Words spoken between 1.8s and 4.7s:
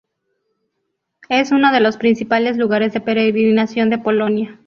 principales lugares de peregrinación de Polonia.